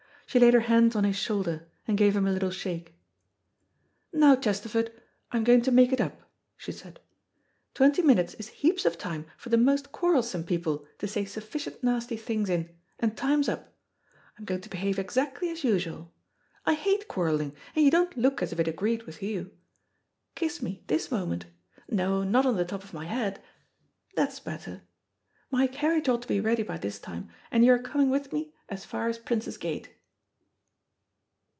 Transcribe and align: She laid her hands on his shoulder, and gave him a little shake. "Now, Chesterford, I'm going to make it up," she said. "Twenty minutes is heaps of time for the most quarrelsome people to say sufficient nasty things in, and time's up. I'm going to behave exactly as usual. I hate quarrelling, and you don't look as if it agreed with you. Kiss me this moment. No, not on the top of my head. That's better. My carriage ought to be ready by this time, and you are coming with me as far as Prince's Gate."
She 0.27 0.39
laid 0.39 0.53
her 0.53 0.61
hands 0.61 0.95
on 0.95 1.03
his 1.03 1.17
shoulder, 1.17 1.67
and 1.85 1.97
gave 1.97 2.15
him 2.15 2.25
a 2.25 2.31
little 2.31 2.51
shake. 2.51 2.95
"Now, 4.13 4.37
Chesterford, 4.37 4.89
I'm 5.29 5.43
going 5.43 5.61
to 5.63 5.73
make 5.73 5.91
it 5.91 5.99
up," 5.99 6.21
she 6.55 6.71
said. 6.71 7.01
"Twenty 7.73 8.01
minutes 8.01 8.35
is 8.35 8.47
heaps 8.47 8.85
of 8.85 8.97
time 8.97 9.25
for 9.35 9.49
the 9.49 9.57
most 9.57 9.91
quarrelsome 9.91 10.45
people 10.45 10.87
to 10.99 11.05
say 11.07 11.25
sufficient 11.25 11.83
nasty 11.83 12.15
things 12.15 12.49
in, 12.49 12.73
and 12.97 13.17
time's 13.17 13.49
up. 13.49 13.75
I'm 14.39 14.45
going 14.45 14.61
to 14.61 14.69
behave 14.69 14.97
exactly 14.97 15.49
as 15.49 15.65
usual. 15.65 16.13
I 16.65 16.75
hate 16.75 17.09
quarrelling, 17.09 17.53
and 17.75 17.83
you 17.83 17.91
don't 17.91 18.15
look 18.15 18.41
as 18.41 18.53
if 18.53 18.59
it 18.61 18.69
agreed 18.69 19.03
with 19.03 19.21
you. 19.21 19.51
Kiss 20.35 20.61
me 20.61 20.81
this 20.87 21.11
moment. 21.11 21.43
No, 21.89 22.23
not 22.23 22.45
on 22.45 22.55
the 22.55 22.63
top 22.63 22.85
of 22.85 22.93
my 22.93 23.03
head. 23.03 23.41
That's 24.15 24.39
better. 24.39 24.83
My 25.49 25.67
carriage 25.67 26.07
ought 26.07 26.21
to 26.21 26.27
be 26.29 26.39
ready 26.39 26.63
by 26.63 26.77
this 26.77 26.99
time, 26.99 27.27
and 27.51 27.65
you 27.65 27.73
are 27.73 27.77
coming 27.79 28.09
with 28.09 28.31
me 28.31 28.53
as 28.69 28.85
far 28.85 29.09
as 29.09 29.17
Prince's 29.19 29.57
Gate." 29.57 29.93